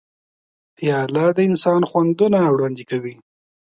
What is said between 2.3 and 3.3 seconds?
وړاندې کوي.